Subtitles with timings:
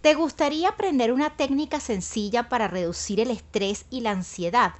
[0.00, 4.72] ¿Te gustaría aprender una técnica sencilla para reducir el estrés y la ansiedad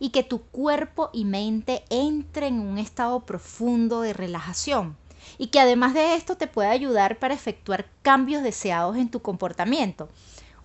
[0.00, 4.96] y que tu cuerpo y mente entren en un estado profundo de relajación?
[5.38, 10.08] Y que además de esto te pueda ayudar para efectuar cambios deseados en tu comportamiento.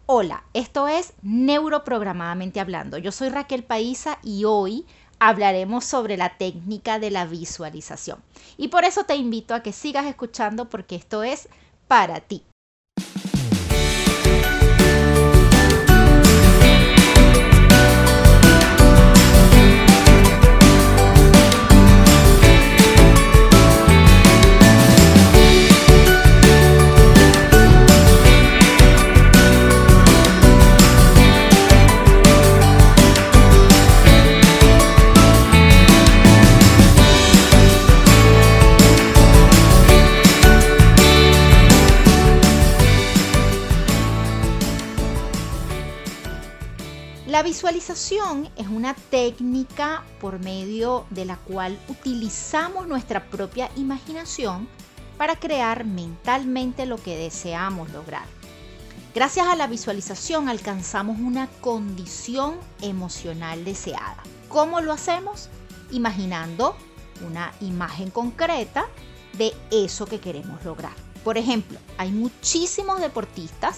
[0.08, 2.98] Hola, esto es Neuroprogramadamente Hablando.
[2.98, 4.88] Yo soy Raquel Paisa y hoy
[5.20, 8.24] hablaremos sobre la técnica de la visualización.
[8.58, 11.48] Y por eso te invito a que sigas escuchando porque esto es
[11.88, 12.44] para ti.
[47.40, 54.68] La visualización es una técnica por medio de la cual utilizamos nuestra propia imaginación
[55.18, 58.26] para crear mentalmente lo que deseamos lograr.
[59.16, 64.22] Gracias a la visualización alcanzamos una condición emocional deseada.
[64.50, 65.48] ¿Cómo lo hacemos?
[65.92, 66.76] Imaginando
[67.26, 68.86] una imagen concreta
[69.38, 70.92] de eso que queremos lograr.
[71.24, 73.78] Por ejemplo, hay muchísimos deportistas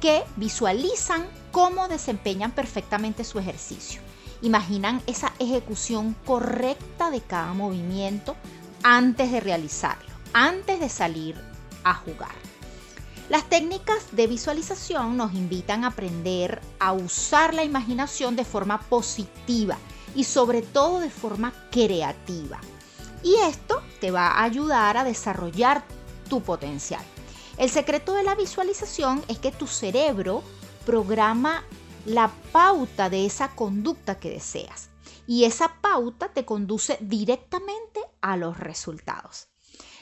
[0.00, 4.00] que visualizan cómo desempeñan perfectamente su ejercicio.
[4.42, 8.34] Imaginan esa ejecución correcta de cada movimiento
[8.82, 11.36] antes de realizarlo, antes de salir
[11.84, 12.34] a jugar.
[13.28, 19.78] Las técnicas de visualización nos invitan a aprender a usar la imaginación de forma positiva
[20.16, 22.58] y sobre todo de forma creativa.
[23.22, 25.84] Y esto te va a ayudar a desarrollar
[26.28, 27.04] tu potencial.
[27.56, 30.42] El secreto de la visualización es que tu cerebro
[30.84, 31.64] programa
[32.06, 34.90] la pauta de esa conducta que deseas
[35.26, 39.48] y esa pauta te conduce directamente a los resultados.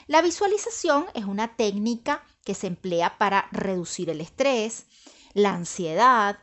[0.09, 4.87] La visualización es una técnica que se emplea para reducir el estrés,
[5.33, 6.41] la ansiedad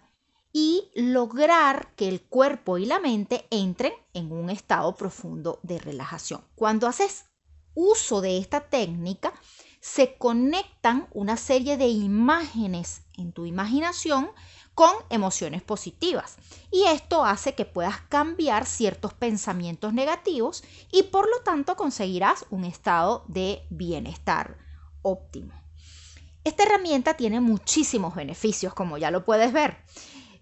[0.54, 6.44] y lograr que el cuerpo y la mente entren en un estado profundo de relajación.
[6.56, 7.26] Cuando haces
[7.76, 9.34] uso de esta técnica,
[9.80, 14.30] se conectan una serie de imágenes en tu imaginación
[14.76, 16.38] con emociones positivas.
[16.72, 22.64] Y esto hace que puedas cambiar ciertos pensamientos negativos y por lo tanto conseguirás un
[22.64, 24.58] estado de bienestar
[25.02, 25.54] óptimo.
[26.44, 29.78] Esta herramienta tiene muchísimos beneficios, como ya lo puedes ver.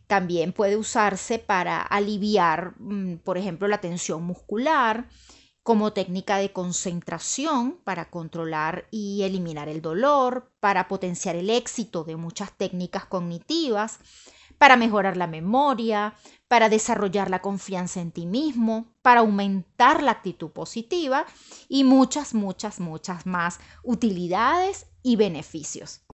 [0.05, 5.09] También puede usarse para aliviar, mm, por ejemplo, la tensión muscular,
[5.67, 12.15] como técnica de concentración para controlar y eliminar el dolor, para potenciar el éxito de
[12.15, 13.99] muchas técnicas cognitivas,
[14.57, 16.15] para mejorar la memoria,
[16.47, 21.25] para desarrollar la confianza en ti mismo, para aumentar la actitud positiva
[21.67, 26.06] y muchas, muchas, muchas más utilidades y beneficios.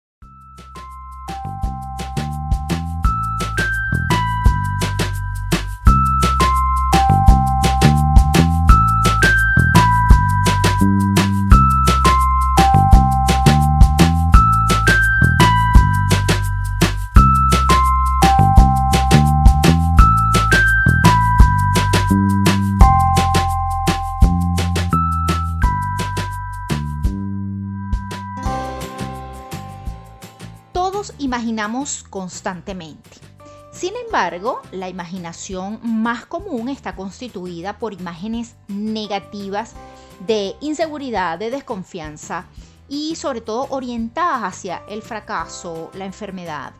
[31.17, 33.09] Imaginamos constantemente.
[33.71, 39.73] Sin embargo, la imaginación más común está constituida por imágenes negativas
[40.27, 42.45] de inseguridad, de desconfianza
[42.89, 46.73] y sobre todo orientadas hacia el fracaso, la enfermedad.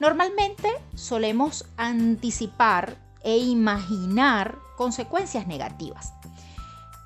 [0.00, 6.12] Normalmente solemos anticipar e imaginar consecuencias negativas,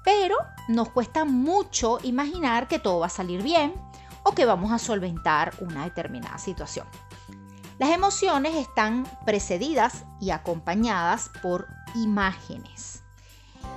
[0.03, 0.37] pero
[0.69, 3.75] nos cuesta mucho imaginar que todo va a salir bien,
[4.27, 6.85] o que vamos a solventar una determinada situación.
[7.79, 13.03] Las emociones están precedidas y acompañadas por imágenes.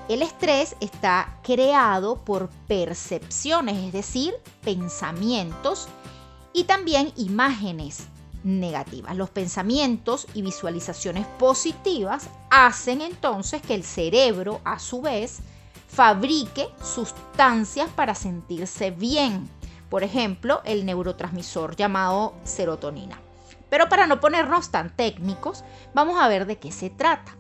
[0.08, 4.34] El estrés está creado por percepciones, es decir,
[4.64, 5.88] pensamientos
[6.52, 8.08] y también imágenes
[8.44, 9.16] negativas.
[9.16, 15.42] Los pensamientos y visualizaciones positivas hacen entonces que el cerebro, a su vez,
[15.88, 19.48] fabrique sustancias para sentirse bien
[19.90, 23.20] por ejemplo, el neurotransmisor llamado serotonina.
[23.70, 25.64] Pero para no ponernos tan técnicos,
[25.94, 27.36] vamos a ver de qué se trata.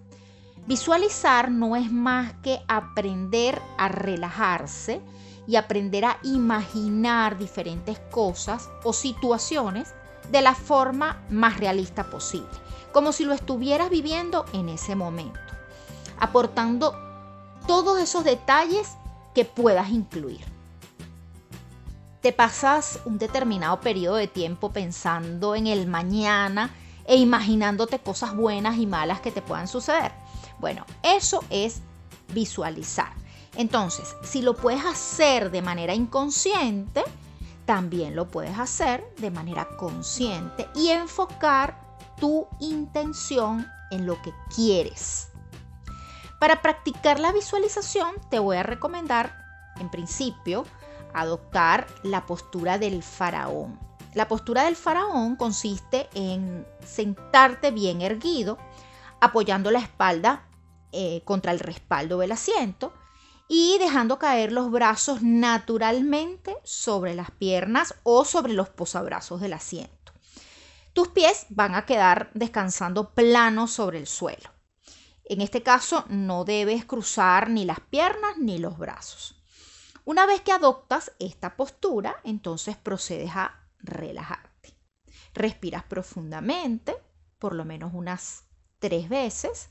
[0.67, 5.01] Visualizar no es más que aprender a relajarse
[5.47, 9.93] y aprender a imaginar diferentes cosas o situaciones
[10.31, 12.49] de la forma más realista posible,
[12.91, 15.39] como si lo estuvieras viviendo en ese momento,
[16.19, 16.93] aportando
[17.65, 18.95] todos esos detalles
[19.33, 20.58] que puedas incluir.
[22.21, 26.69] Te pasas un determinado periodo de tiempo pensando en el mañana
[27.05, 30.11] e imaginándote cosas buenas y malas que te puedan suceder.
[30.59, 31.81] Bueno, eso es
[32.33, 33.13] visualizar.
[33.55, 37.03] Entonces, si lo puedes hacer de manera inconsciente,
[37.65, 41.79] también lo puedes hacer de manera consciente y enfocar
[42.19, 45.29] tu intención en lo que quieres.
[46.39, 49.35] Para practicar la visualización te voy a recomendar,
[49.79, 50.65] en principio,
[51.13, 53.79] adoptar la postura del faraón.
[54.13, 58.57] La postura del faraón consiste en sentarte bien erguido,
[59.21, 60.47] apoyando la espalda
[60.91, 62.93] eh, contra el respaldo del asiento
[63.47, 70.13] y dejando caer los brazos naturalmente sobre las piernas o sobre los posabrazos del asiento.
[70.93, 74.49] Tus pies van a quedar descansando planos sobre el suelo.
[75.25, 79.38] En este caso no debes cruzar ni las piernas ni los brazos.
[80.05, 84.75] Una vez que adoptas esta postura, entonces procedes a relajarte.
[85.33, 86.95] Respiras profundamente,
[87.37, 88.45] por lo menos unas
[88.79, 89.69] tres veces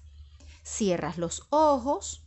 [0.62, 2.26] cierras los ojos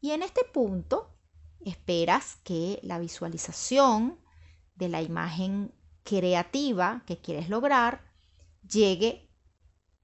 [0.00, 1.16] y en este punto
[1.60, 4.18] esperas que la visualización
[4.74, 5.72] de la imagen
[6.02, 8.02] creativa que quieres lograr
[8.68, 9.30] llegue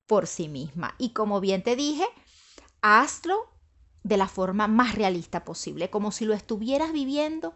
[0.06, 0.94] por sí misma.
[0.98, 2.06] Y como bien te dije,
[2.82, 3.55] hazlo
[4.06, 7.54] de la forma más realista posible, como si lo estuvieras viviendo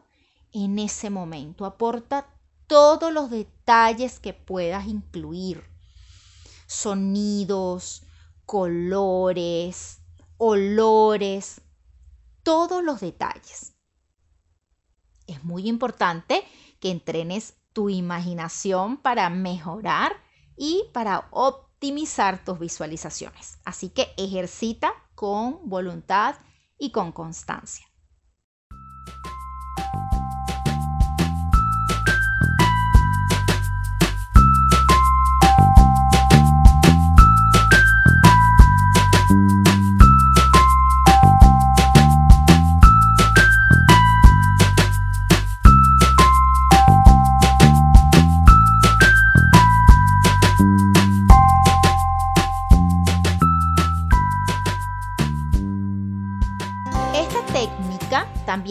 [0.52, 1.64] en ese momento.
[1.64, 2.26] Aporta
[2.66, 5.64] todos los detalles que puedas incluir.
[6.66, 8.02] Sonidos,
[8.46, 10.00] colores,
[10.38, 11.60] olores,
[12.42, 13.74] todos los detalles.
[15.28, 16.44] Es muy importante
[16.80, 20.16] que entrenes tu imaginación para mejorar
[20.56, 23.58] y para optimizar tus visualizaciones.
[23.64, 26.36] Así que ejercita con voluntad
[26.78, 27.89] y con constancia.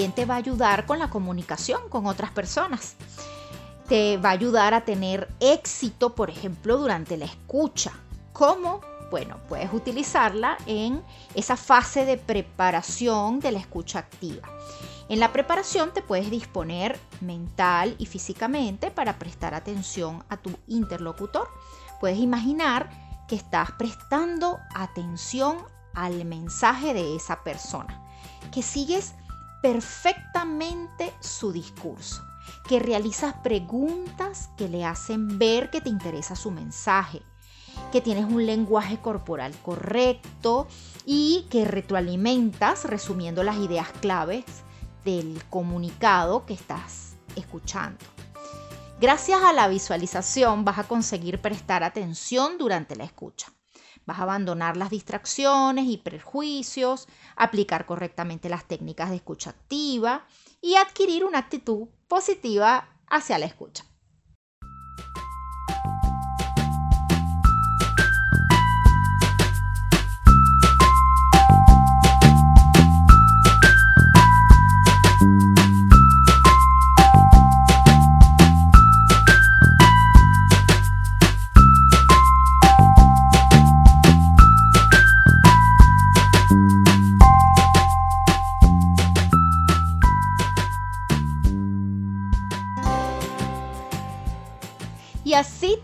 [0.08, 2.96] Te va a ayudar con la comunicación con otras personas.
[3.88, 7.92] Te va a ayudar a tener éxito, por ejemplo, durante la escucha.
[8.32, 8.82] ¿Cómo?
[9.12, 11.04] Bueno, puedes utilizarla en
[11.34, 14.48] esa fase de preparación de la escucha activa.
[15.10, 21.50] En la preparación te puedes disponer mental y físicamente para prestar atención a tu interlocutor.
[22.00, 22.90] Puedes imaginar
[23.28, 25.58] que estás prestando atención
[25.96, 28.02] al mensaje de esa persona,
[28.52, 29.16] que sigues
[29.62, 32.24] perfectamente su discurso,
[32.68, 37.22] que realizas preguntas que le hacen ver que te interesa su mensaje,
[37.92, 40.68] que tienes un lenguaje corporal correcto
[41.06, 44.46] y que retroalimentas resumiendo las ideas claves
[45.06, 48.06] del comunicado que estás escuchando.
[49.00, 53.54] Gracias a la visualización vas a conseguir prestar atención durante la escucha.
[54.10, 60.26] Vas a abandonar las distracciones y prejuicios, aplicar correctamente las técnicas de escucha activa
[60.64, 63.86] y adquirir una actitud positiva hacia la escucha.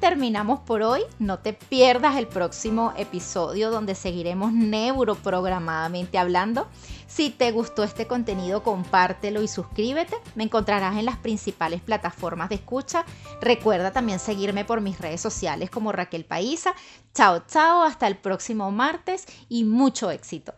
[0.06, 1.02] Terminamos por hoy.
[1.18, 6.68] No te pierdas el próximo episodio donde seguiremos neuroprogramadamente hablando.
[7.08, 10.16] Si te gustó este contenido, compártelo y suscríbete.
[10.36, 13.04] Me encontrarás en las principales plataformas de escucha.
[13.42, 16.76] Recuerda también seguirme por mis redes sociales como Raquel Paisa.
[17.16, 20.54] Chao, chao, hasta el próximo martes y mucho éxito.